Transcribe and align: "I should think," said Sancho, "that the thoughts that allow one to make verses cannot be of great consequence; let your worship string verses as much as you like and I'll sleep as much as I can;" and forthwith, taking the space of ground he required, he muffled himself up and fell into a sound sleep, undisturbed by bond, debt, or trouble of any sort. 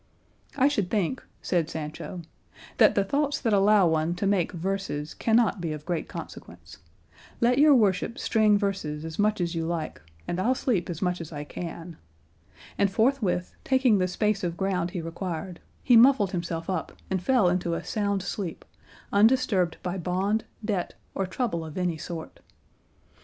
"I 0.57 0.67
should 0.67 0.89
think," 0.89 1.23
said 1.43 1.69
Sancho, 1.69 2.23
"that 2.79 2.95
the 2.95 3.03
thoughts 3.03 3.39
that 3.39 3.53
allow 3.53 3.85
one 3.85 4.15
to 4.15 4.25
make 4.25 4.51
verses 4.51 5.13
cannot 5.13 5.61
be 5.61 5.73
of 5.73 5.85
great 5.85 6.07
consequence; 6.09 6.79
let 7.39 7.59
your 7.59 7.75
worship 7.75 8.17
string 8.17 8.57
verses 8.57 9.05
as 9.05 9.19
much 9.19 9.39
as 9.39 9.53
you 9.53 9.63
like 9.63 10.01
and 10.27 10.39
I'll 10.39 10.55
sleep 10.55 10.89
as 10.89 11.03
much 11.03 11.21
as 11.21 11.31
I 11.31 11.43
can;" 11.43 11.97
and 12.79 12.89
forthwith, 12.89 13.53
taking 13.63 13.99
the 13.99 14.07
space 14.07 14.43
of 14.43 14.57
ground 14.57 14.89
he 14.89 15.01
required, 15.01 15.59
he 15.83 15.95
muffled 15.95 16.31
himself 16.31 16.67
up 16.67 16.93
and 17.11 17.21
fell 17.21 17.47
into 17.47 17.75
a 17.75 17.83
sound 17.83 18.23
sleep, 18.23 18.65
undisturbed 19.13 19.77
by 19.83 19.99
bond, 19.99 20.45
debt, 20.65 20.95
or 21.13 21.27
trouble 21.27 21.63
of 21.63 21.77
any 21.77 21.97
sort. 21.99 22.39